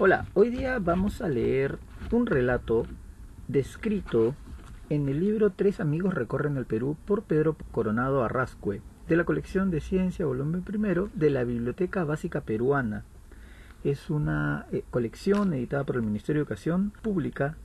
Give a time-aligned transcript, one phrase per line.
[0.00, 1.80] Hola, hoy día vamos a leer
[2.12, 2.86] un relato
[3.48, 4.36] descrito
[4.90, 9.72] en el libro Tres amigos recorren el Perú por Pedro Coronado Arrascue, de la colección
[9.72, 13.02] de Ciencia, volumen primero, de la Biblioteca Básica Peruana.
[13.82, 17.56] Es una eh, colección editada por el Ministerio de Educación Pública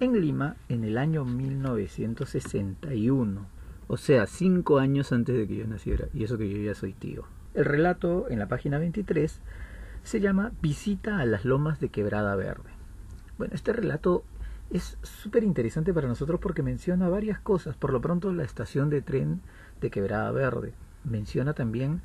[0.00, 3.46] en Lima en el año 1961.
[3.86, 6.94] O sea, cinco años antes de que yo naciera, y eso que yo ya soy
[6.94, 7.26] tío.
[7.54, 9.40] El relato en la página 23
[10.06, 12.70] se llama Visita a las Lomas de Quebrada Verde.
[13.38, 14.22] Bueno, este relato
[14.70, 17.76] es súper interesante para nosotros porque menciona varias cosas.
[17.76, 19.40] Por lo pronto, la estación de tren
[19.80, 20.74] de Quebrada Verde.
[21.02, 22.02] Menciona también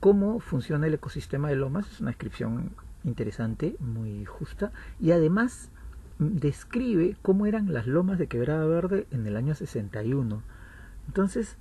[0.00, 1.92] cómo funciona el ecosistema de lomas.
[1.92, 2.70] Es una descripción
[3.04, 4.72] interesante, muy justa.
[4.98, 5.68] Y además
[6.20, 10.42] mm, describe cómo eran las lomas de Quebrada Verde en el año 61.
[11.06, 11.58] Entonces,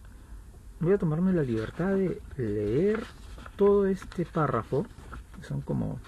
[0.80, 3.04] voy a tomarme la libertad de leer
[3.58, 4.86] todo este párrafo
[5.42, 6.00] son como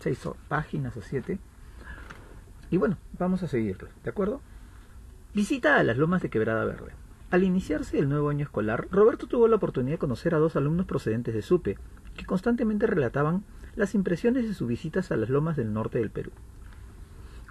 [0.00, 1.38] seis páginas o siete.
[2.70, 4.40] Y bueno, vamos a seguirlo, ¿de acuerdo?
[5.34, 6.92] Visita a las lomas de Quebrada Verde.
[7.30, 10.86] Al iniciarse el nuevo año escolar, Roberto tuvo la oportunidad de conocer a dos alumnos
[10.86, 11.78] procedentes de SUPE,
[12.16, 16.30] que constantemente relataban las impresiones de sus visitas a las lomas del norte del Perú.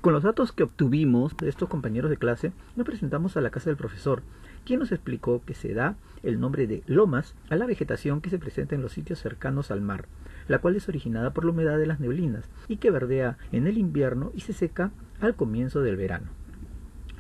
[0.02, 3.70] Con los datos que obtuvimos de estos compañeros de clase, nos presentamos a la casa
[3.70, 4.24] del profesor,
[4.66, 8.40] quien nos explicó que se da el nombre de lomas a la vegetación que se
[8.40, 10.06] presenta en los sitios cercanos al mar,
[10.48, 13.78] la cual es originada por la humedad de las neblinas y que verdea en el
[13.78, 16.28] invierno y se seca al comienzo del verano.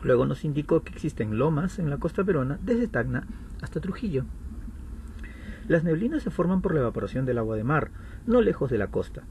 [0.03, 3.28] Luego nos indicó que existen lomas en la costa peruana desde Tacna
[3.61, 4.25] hasta Trujillo.
[5.67, 7.91] Las neblinas se forman por la evaporación del agua de mar,
[8.25, 9.23] no lejos de la costa.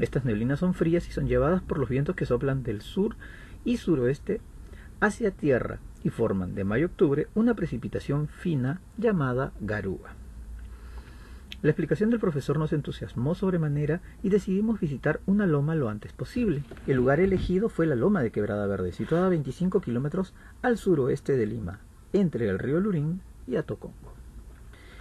[0.00, 3.16] Estas neblinas son frías y son llevadas por los vientos que soplan del sur
[3.64, 4.40] y suroeste
[5.00, 10.23] hacia tierra y forman de mayo a octubre una precipitación fina llamada garúa.
[11.64, 16.62] La explicación del profesor nos entusiasmó sobremanera y decidimos visitar una loma lo antes posible.
[16.86, 21.38] El lugar elegido fue la loma de Quebrada Verde, situada a 25 kilómetros al suroeste
[21.38, 21.80] de Lima,
[22.12, 24.12] entre el río Lurín y Atocongo.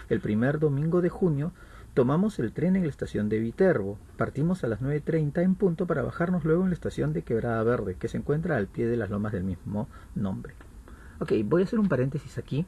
[0.08, 1.52] El primer domingo de junio
[1.94, 3.98] tomamos el tren en la estación de Viterbo.
[4.16, 7.98] Partimos a las 9.30 en punto para bajarnos luego en la estación de Quebrada Verde,
[8.00, 10.54] que se encuentra al pie de las lomas del mismo nombre.
[11.20, 12.66] Ok, voy a hacer un paréntesis aquí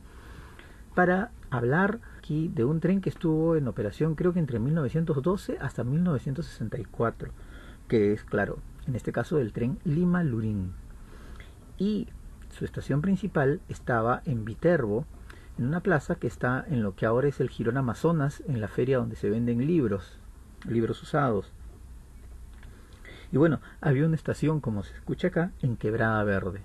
[0.95, 5.83] para hablar aquí de un tren que estuvo en operación creo que entre 1912 hasta
[5.83, 7.31] 1964,
[7.88, 10.73] que es claro, en este caso el tren Lima-Lurín.
[11.77, 12.07] Y
[12.51, 15.05] su estación principal estaba en Viterbo,
[15.57, 18.67] en una plaza que está en lo que ahora es el Girón Amazonas, en la
[18.67, 20.19] feria donde se venden libros,
[20.67, 21.51] libros usados.
[23.31, 26.61] Y bueno, había una estación, como se escucha acá, en Quebrada Verde.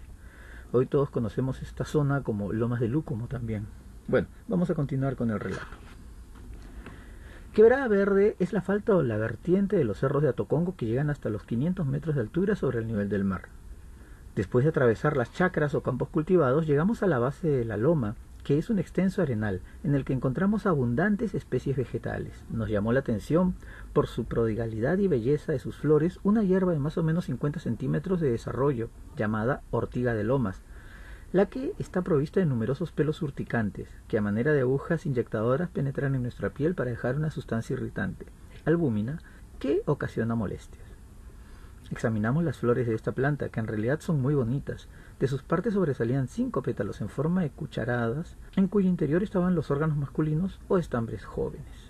[0.72, 3.66] Hoy todos conocemos esta zona como Lomas de Lúcumo también.
[4.10, 5.62] Bueno, vamos a continuar con el relato.
[7.52, 11.10] Quebrada Verde es la falta o la vertiente de los cerros de Atocongo que llegan
[11.10, 13.42] hasta los 500 metros de altura sobre el nivel del mar.
[14.34, 18.16] Después de atravesar las chacras o campos cultivados, llegamos a la base de la loma,
[18.42, 22.42] que es un extenso arenal en el que encontramos abundantes especies vegetales.
[22.50, 23.54] Nos llamó la atención
[23.92, 27.60] por su prodigalidad y belleza de sus flores una hierba de más o menos 50
[27.60, 30.62] centímetros de desarrollo, llamada ortiga de lomas,
[31.32, 36.14] la que está provista de numerosos pelos urticantes, que a manera de agujas inyectadoras penetran
[36.16, 38.26] en nuestra piel para dejar una sustancia irritante,
[38.64, 39.20] albúmina,
[39.60, 40.84] que ocasiona molestias.
[41.92, 44.88] Examinamos las flores de esta planta, que en realidad son muy bonitas.
[45.18, 49.70] De sus partes sobresalían cinco pétalos en forma de cucharadas, en cuyo interior estaban los
[49.70, 51.89] órganos masculinos o estambres jóvenes.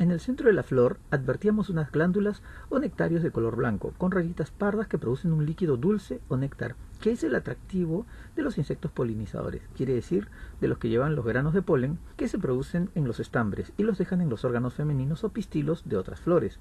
[0.00, 2.40] En el centro de la flor advertíamos unas glándulas
[2.70, 6.74] o nectarios de color blanco, con rayitas pardas que producen un líquido dulce o néctar,
[7.02, 10.28] que es el atractivo de los insectos polinizadores, quiere decir
[10.58, 13.82] de los que llevan los granos de polen que se producen en los estambres y
[13.82, 16.58] los dejan en los órganos femeninos o pistilos de otras flores.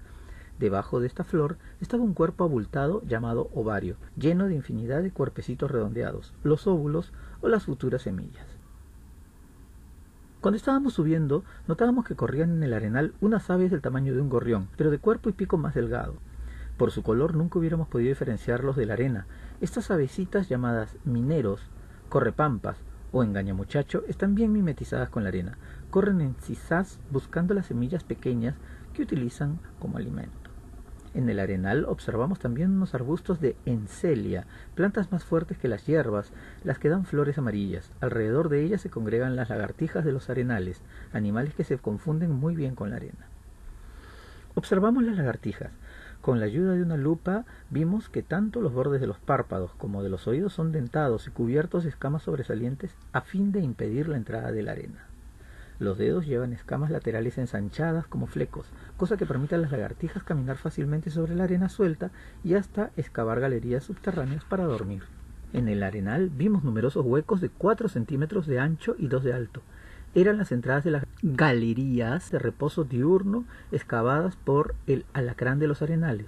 [0.60, 5.72] Debajo de esta flor estaba un cuerpo abultado llamado ovario, lleno de infinidad de cuerpecitos
[5.72, 8.59] redondeados, los óvulos o las futuras semillas.
[10.42, 14.30] Cuando estábamos subiendo, notábamos que corrían en el arenal unas aves del tamaño de un
[14.30, 16.16] gorrión, pero de cuerpo y pico más delgado.
[16.78, 19.28] Por su color nunca hubiéramos podido diferenciarlos de la arena.
[19.60, 21.60] Estas avecitas llamadas mineros,
[22.08, 22.78] correpampas
[23.12, 25.58] o engañamuchacho están bien mimetizadas con la arena.
[25.90, 28.56] Corren en cisás buscando las semillas pequeñas
[28.94, 30.49] que utilizan como alimento.
[31.16, 34.46] En el arenal observamos también unos arbustos de encelia,
[34.76, 36.32] plantas más fuertes que las hierbas,
[36.64, 37.92] las que dan flores amarillas.
[38.00, 42.56] Alrededor de ellas se congregan las lagartijas de los arenales, animales que se confunden muy
[42.56, 43.28] bien con la arena.
[44.54, 45.72] Observamos las lagartijas.
[46.22, 50.04] Con la ayuda de una lupa vimos que tanto los bordes de los párpados como
[50.04, 54.18] de los oídos son dentados y cubiertos de escamas sobresalientes a fin de impedir la
[54.18, 55.09] entrada de la arena.
[55.80, 58.68] Los dedos llevan escamas laterales ensanchadas como flecos,
[58.98, 62.12] cosa que permite a las lagartijas caminar fácilmente sobre la arena suelta
[62.44, 65.04] y hasta excavar galerías subterráneas para dormir.
[65.54, 69.62] En el arenal vimos numerosos huecos de 4 centímetros de ancho y 2 de alto.
[70.14, 75.82] Eran las entradas de las galerías de reposo diurno excavadas por el alacrán de los
[75.82, 76.28] arenales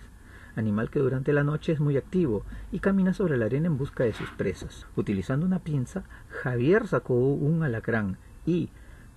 [0.56, 4.04] animal que durante la noche es muy activo y camina sobre la arena en busca
[4.04, 4.88] de sus presas.
[4.96, 8.70] Utilizando una pinza, Javier sacó un alacrán y,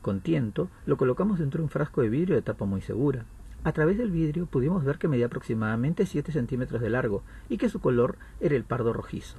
[0.05, 3.25] con tiento, lo colocamos dentro de un frasco de vidrio de tapa muy segura.
[3.65, 7.71] A través del vidrio pudimos ver que medía aproximadamente 7 centímetros de largo y que
[7.71, 9.39] su color era el pardo rojizo.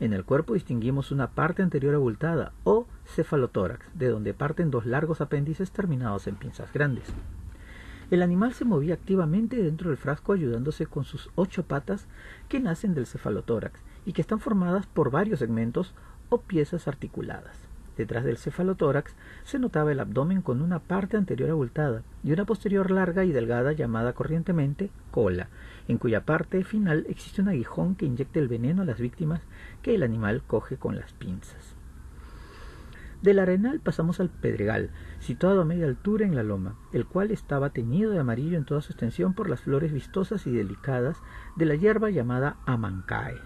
[0.00, 5.20] En el cuerpo distinguimos una parte anterior abultada o cefalotórax, de donde parten dos largos
[5.20, 7.04] apéndices terminados en pinzas grandes.
[8.10, 12.06] El animal se movía activamente dentro del frasco ayudándose con sus ocho patas
[12.48, 15.94] que nacen del cefalotórax y que están formadas por varios segmentos
[16.30, 17.69] o piezas articuladas.
[18.00, 19.14] Detrás del cefalotórax
[19.44, 23.74] se notaba el abdomen con una parte anterior abultada y una posterior larga y delgada
[23.74, 25.50] llamada corrientemente cola,
[25.86, 29.42] en cuya parte final existe un aguijón que inyecta el veneno a las víctimas
[29.82, 31.76] que el animal coge con las pinzas.
[33.20, 34.88] Del arenal pasamos al pedregal,
[35.18, 38.80] situado a media altura en la loma, el cual estaba teñido de amarillo en toda
[38.80, 41.18] su extensión por las flores vistosas y delicadas
[41.54, 43.36] de la hierba llamada amancae.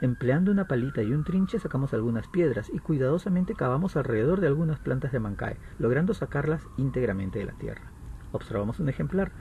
[0.00, 4.78] Empleando una palita y un trinche sacamos algunas piedras y cuidadosamente cavamos alrededor de algunas
[4.78, 7.90] plantas de amancae, logrando sacarlas íntegramente de la tierra.
[8.30, 9.32] Observamos un ejemplar.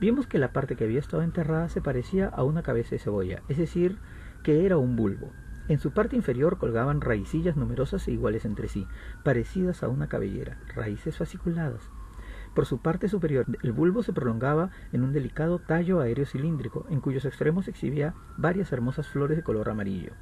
[0.00, 3.42] Vimos que la parte que había estado enterrada se parecía a una cabeza de cebolla,
[3.48, 3.98] es decir,
[4.42, 5.30] que era un bulbo.
[5.68, 8.88] En su parte inferior colgaban raicillas numerosas e iguales entre sí,
[9.22, 11.88] parecidas a una cabellera, raíces fasciculadas.
[12.54, 17.00] Por su parte superior, el bulbo se prolongaba en un delicado tallo aéreo cilíndrico, en
[17.00, 20.12] cuyos extremos exhibía varias hermosas flores de color amarillo.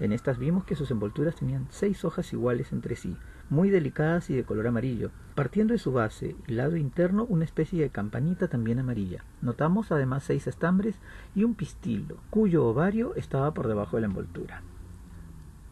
[0.00, 3.16] En estas vimos que sus envolturas tenían seis hojas iguales entre sí,
[3.50, 7.82] muy delicadas y de color amarillo, partiendo de su base y lado interno una especie
[7.82, 9.24] de campanita también amarilla.
[9.40, 10.96] Notamos además seis estambres
[11.34, 14.62] y un pistilo, cuyo ovario estaba por debajo de la envoltura.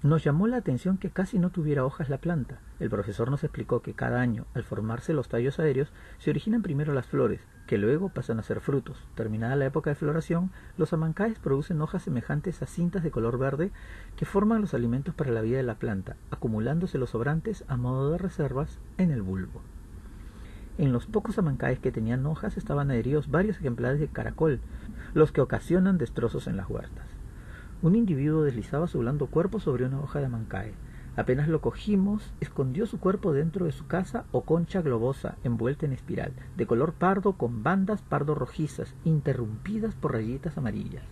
[0.06, 2.60] Nos llamó la atención que casi no tuviera hojas la planta.
[2.78, 6.94] El profesor nos explicó que cada año, al formarse los tallos aéreos, se originan primero
[6.94, 9.02] las flores, que luego pasan a ser frutos.
[9.16, 13.72] Terminada la época de floración, los amancaes producen hojas semejantes a cintas de color verde
[14.14, 18.12] que forman los alimentos para la vida de la planta, acumulándose los sobrantes a modo
[18.12, 19.60] de reservas en el bulbo.
[20.78, 24.60] En los pocos amancaes que tenían hojas estaban adheridos varios ejemplares de caracol,
[25.14, 27.05] los que ocasionan destrozos en las huertas.
[27.82, 30.72] Un individuo deslizaba su blando cuerpo sobre una hoja de mancae.
[31.14, 35.92] Apenas lo cogimos, escondió su cuerpo dentro de su casa o concha globosa envuelta en
[35.92, 41.04] espiral, de color pardo con bandas pardo rojizas, interrumpidas por rayitas amarillas.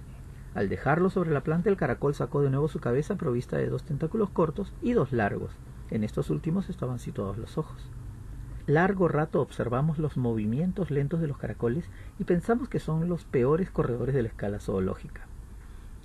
[0.55, 3.85] Al dejarlo sobre la planta, el caracol sacó de nuevo su cabeza provista de dos
[3.85, 5.53] tentáculos cortos y dos largos.
[5.91, 7.91] En estos últimos estaban situados los ojos.
[8.67, 13.71] Largo rato observamos los movimientos lentos de los caracoles y pensamos que son los peores
[13.71, 15.27] corredores de la escala zoológica.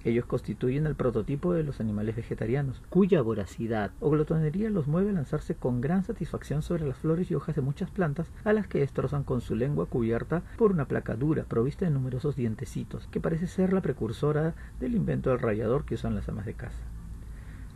[0.06, 5.14] Ellos constituyen el prototipo de los animales vegetarianos, cuya voracidad o glotonería los mueve a
[5.14, 8.80] lanzarse con gran satisfacción sobre las flores y hojas de muchas plantas, a las que
[8.80, 13.48] destrozan con su lengua cubierta por una placa dura, provista de numerosos dientecitos, que parece
[13.48, 16.80] ser la precursora del invento del rayador que usan las amas de casa.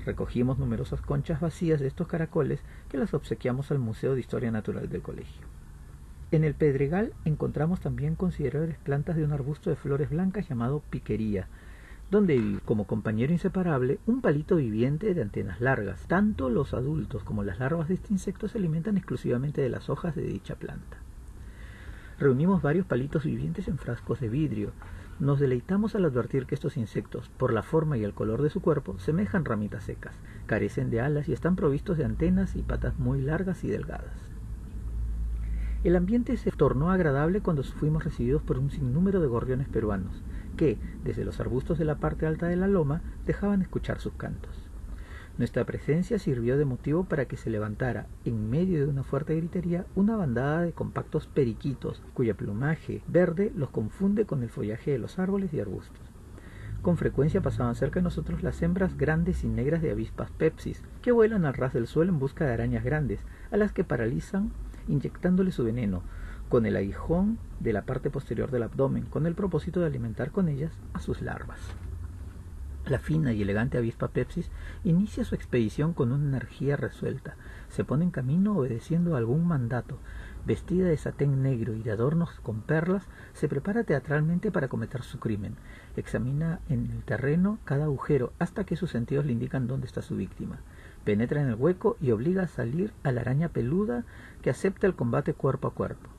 [0.05, 4.89] Recogimos numerosas conchas vacías de estos caracoles que las obsequiamos al Museo de Historia Natural
[4.89, 5.45] del colegio.
[6.31, 11.47] En el Pedregal encontramos también considerables plantas de un arbusto de flores blancas llamado piquería,
[12.11, 16.05] donde vive como compañero inseparable un palito viviente de antenas largas.
[16.07, 20.15] Tanto los adultos como las larvas de este insecto se alimentan exclusivamente de las hojas
[20.15, 20.97] de dicha planta.
[22.19, 24.71] Reunimos varios palitos vivientes en frascos de vidrio.
[25.19, 28.61] Nos deleitamos al advertir que estos insectos, por la forma y el color de su
[28.61, 33.21] cuerpo, semejan ramitas secas, carecen de alas y están provistos de antenas y patas muy
[33.21, 34.13] largas y delgadas.
[35.83, 40.23] El ambiente se tornó agradable cuando fuimos recibidos por un sinnúmero de gorriones peruanos,
[40.55, 44.69] que, desde los arbustos de la parte alta de la loma, dejaban escuchar sus cantos.
[45.37, 49.85] Nuestra presencia sirvió de motivo para que se levantara, en medio de una fuerte gritería,
[49.95, 55.17] una bandada de compactos periquitos, cuyo plumaje verde los confunde con el follaje de los
[55.17, 55.99] árboles y arbustos.
[56.83, 61.11] Con frecuencia pasaban cerca de nosotros las hembras grandes y negras de avispas pepsis, que
[61.11, 64.51] vuelan al ras del suelo en busca de arañas grandes, a las que paralizan
[64.87, 66.03] inyectándole su veneno,
[66.49, 70.49] con el aguijón de la parte posterior del abdomen, con el propósito de alimentar con
[70.49, 71.59] ellas a sus larvas.
[72.85, 74.51] La fina y elegante avispa Pepsis
[74.83, 77.37] inicia su expedición con una energía resuelta.
[77.69, 79.99] Se pone en camino obedeciendo algún mandato.
[80.45, 85.17] Vestida de satén negro y de adornos con perlas, se prepara teatralmente para cometer su
[85.17, 85.55] crimen.
[85.95, 90.17] Examina en el terreno cada agujero hasta que sus sentidos le indican dónde está su
[90.17, 90.59] víctima.
[91.05, 94.03] penetra en el hueco y obliga a salir a la araña peluda
[94.41, 96.12] que acepta el combate cuerpo a cuerpo.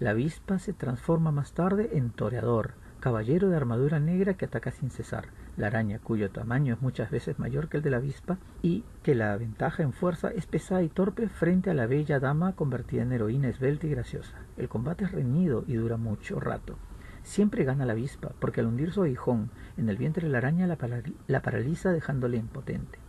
[0.00, 4.90] La avispa se transforma más tarde en toreador, caballero de armadura negra que ataca sin
[4.90, 5.26] cesar.
[5.56, 9.16] La araña, cuyo tamaño es muchas veces mayor que el de la avispa y que
[9.16, 13.12] la ventaja en fuerza es pesada y torpe frente a la bella dama convertida en
[13.12, 14.36] heroína esbelta y graciosa.
[14.56, 16.76] El combate es reñido y dura mucho rato.
[17.24, 20.68] Siempre gana la avispa, porque al hundir su aguijón en el vientre de la araña
[20.68, 20.78] la,
[21.26, 23.00] la paraliza dejándole impotente.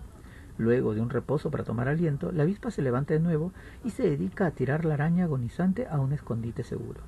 [0.59, 3.53] Luego de un reposo para tomar aliento, la avispa se levanta de nuevo
[3.85, 6.99] y se dedica a tirar la araña agonizante a un escondite seguro.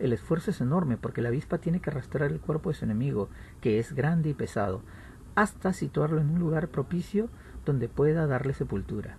[0.00, 3.28] El esfuerzo es enorme porque la avispa tiene que arrastrar el cuerpo de su enemigo,
[3.60, 4.82] que es grande y pesado,
[5.36, 7.28] hasta situarlo en un lugar propicio
[7.64, 9.18] donde pueda darle sepultura.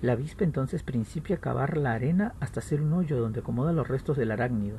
[0.00, 3.88] La avispa entonces principia a cavar la arena hasta hacer un hoyo donde acomoda los
[3.88, 4.78] restos del arácnido,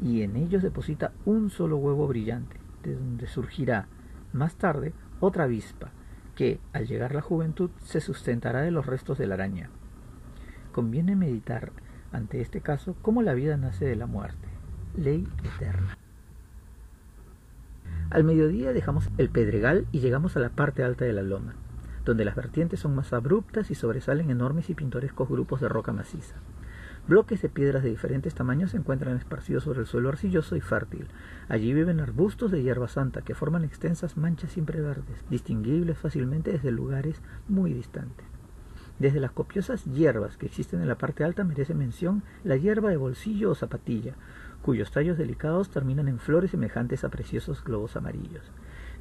[0.00, 3.88] y en ellos deposita un solo huevo brillante, de donde surgirá
[4.32, 5.90] más tarde otra avispa,
[6.36, 9.70] que, al llegar la juventud, se sustentará de los restos de la araña.
[10.70, 11.72] Conviene meditar,
[12.12, 14.46] ante este caso, cómo la vida nace de la muerte,
[14.96, 15.98] ley eterna.
[18.10, 21.56] Al mediodía dejamos el pedregal y llegamos a la parte alta de la loma,
[22.04, 26.36] donde las vertientes son más abruptas y sobresalen enormes y pintorescos grupos de roca maciza.
[27.08, 31.06] Bloques de piedras de diferentes tamaños se encuentran esparcidos sobre el suelo arcilloso y fértil.
[31.48, 36.72] Allí viven arbustos de hierba santa que forman extensas manchas siempre verdes, distinguibles fácilmente desde
[36.72, 38.26] lugares muy distantes.
[38.98, 42.96] Desde las copiosas hierbas que existen en la parte alta merece mención la hierba de
[42.96, 44.14] bolsillo o zapatilla,
[44.62, 48.50] cuyos tallos delicados terminan en flores semejantes a preciosos globos amarillos.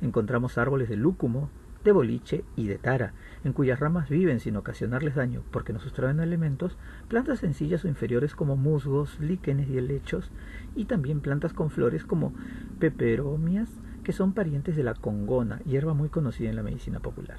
[0.01, 1.49] Encontramos árboles de lúcumo,
[1.85, 3.13] de boliche y de tara,
[3.45, 6.77] en cuyas ramas viven sin ocasionarles daño, porque no sustraen alimentos,
[7.07, 10.31] plantas sencillas o inferiores como musgos, líquenes y helechos,
[10.75, 12.33] y también plantas con flores como
[12.79, 13.69] peperomias,
[14.03, 17.37] que son parientes de la congona, hierba muy conocida en la medicina popular.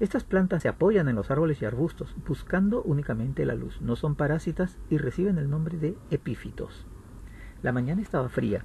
[0.00, 3.80] Estas plantas se apoyan en los árboles y arbustos, buscando únicamente la luz.
[3.80, 6.86] No son parásitas y reciben el nombre de epífitos.
[7.62, 8.64] La mañana estaba fría,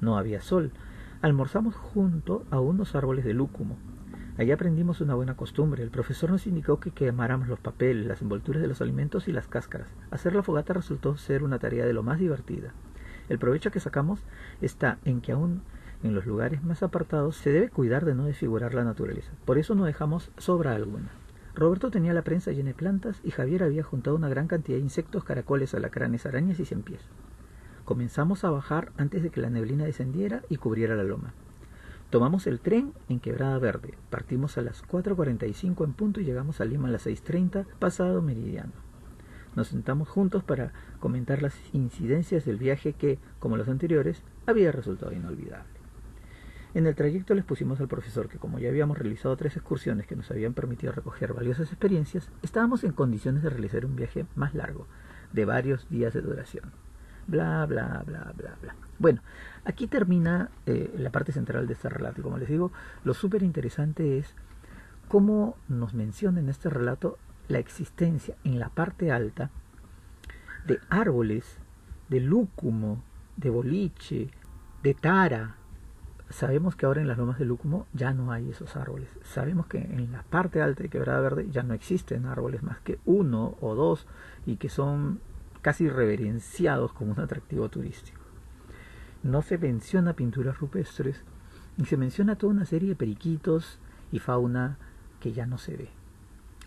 [0.00, 0.72] no había sol.
[1.20, 3.78] Almorzamos junto a unos árboles de lúcumo,
[4.38, 5.82] Allí aprendimos una buena costumbre.
[5.82, 9.46] El profesor nos indicó que quemáramos los papeles, las envolturas de los alimentos y las
[9.46, 9.88] cáscaras.
[10.10, 12.72] Hacer la fogata resultó ser una tarea de lo más divertida.
[13.28, 14.20] El provecho que sacamos
[14.62, 15.60] está en que aún
[16.02, 19.32] en los lugares más apartados se debe cuidar de no desfigurar la naturaleza.
[19.44, 21.10] Por eso no dejamos sobra alguna.
[21.54, 24.82] Roberto tenía la prensa llena de plantas y Javier había juntado una gran cantidad de
[24.82, 27.02] insectos, caracoles, alacranes, arañas y pies.
[27.84, 31.34] Comenzamos a bajar antes de que la neblina descendiera y cubriera la loma.
[32.12, 33.94] Tomamos el tren en Quebrada Verde.
[34.10, 38.72] Partimos a las 4.45 en punto y llegamos a Lima a las 6.30 pasado meridiano.
[39.56, 45.12] Nos sentamos juntos para comentar las incidencias del viaje que, como los anteriores, había resultado
[45.12, 45.72] inolvidable.
[46.74, 50.14] En el trayecto les pusimos al profesor que como ya habíamos realizado tres excursiones que
[50.14, 54.86] nos habían permitido recoger valiosas experiencias, estábamos en condiciones de realizar un viaje más largo,
[55.32, 56.72] de varios días de duración
[57.26, 58.74] bla, bla, bla, bla, bla.
[58.98, 59.20] Bueno,
[59.64, 62.20] aquí termina eh, la parte central de este relato.
[62.20, 62.72] Y como les digo,
[63.04, 64.34] lo súper interesante es
[65.08, 69.50] cómo nos menciona en este relato la existencia en la parte alta
[70.66, 71.58] de árboles,
[72.08, 73.02] de lúcumo,
[73.36, 74.30] de boliche,
[74.82, 75.56] de tara.
[76.30, 79.08] Sabemos que ahora en las lomas de lúcumo ya no hay esos árboles.
[79.22, 82.98] Sabemos que en la parte alta de Quebrada Verde ya no existen árboles más que
[83.04, 84.06] uno o dos
[84.46, 85.20] y que son
[85.62, 88.20] casi reverenciados como un atractivo turístico.
[89.22, 91.22] No se menciona pinturas rupestres
[91.78, 93.78] y se menciona toda una serie de periquitos
[94.10, 94.76] y fauna
[95.20, 95.88] que ya no se ve.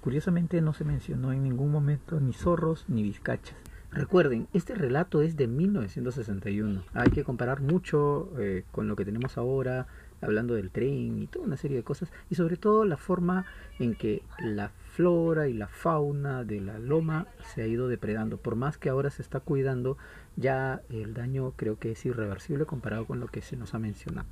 [0.01, 3.57] Curiosamente no se mencionó en ningún momento ni zorros ni vizcachas.
[3.91, 6.83] Recuerden, este relato es de 1961.
[6.93, 9.87] Hay que comparar mucho eh, con lo que tenemos ahora,
[10.25, 13.45] hablando del tren y toda una serie de cosas, y sobre todo la forma
[13.79, 18.37] en que la flora y la fauna de la loma se ha ido depredando.
[18.37, 19.97] Por más que ahora se está cuidando,
[20.35, 24.27] ya el daño creo que es irreversible comparado con lo que se nos ha mencionado.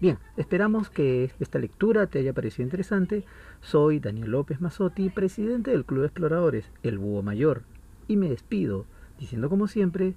[0.00, 3.24] Bien, esperamos que esta lectura te haya parecido interesante.
[3.60, 7.62] Soy Daniel López Mazotti, presidente del Club de Exploradores, el Búho Mayor,
[8.08, 8.86] y me despido
[9.18, 10.14] diciendo como siempre,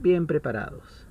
[0.00, 1.06] bien preparados.